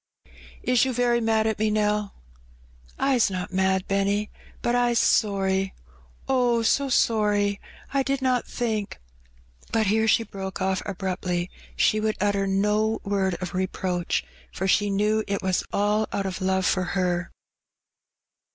Is 0.63 0.83
you 0.83 0.93
very 0.93 1.21
mad 1.21 1.45
at 1.45 1.59
me, 1.59 1.69
Nell?"'' 1.69 2.15
I*s 3.11 3.29
not 3.29 3.53
mad, 3.53 3.87
Benny, 3.87 4.31
but 4.63 4.73
I*s 4.73 4.97
sorry— 4.97 5.75
oh, 6.27 6.63
so 6.63 6.89
sorry! 6.89 7.61
I 7.93 8.01
did 8.01 8.19
not 8.19 8.47
think" 8.47 8.99
But 9.71 9.85
here 9.85 10.07
she 10.07 10.23
broke 10.23 10.55
oflF 10.57 10.81
abruptly: 10.87 11.51
she 11.75 11.99
would 11.99 12.17
utter 12.19 12.47
no 12.47 12.99
word 13.03 13.35
of 13.43 13.53
reproach, 13.53 14.25
for 14.51 14.67
she 14.67 14.89
knew 14.89 15.23
it 15.27 15.43
was 15.43 15.63
all 15.71 16.07
out 16.11 16.25
of 16.25 16.41
love 16.41 16.65
for 16.65 16.83
her. 16.97 17.29